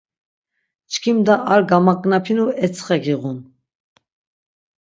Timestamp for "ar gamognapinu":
1.51-2.45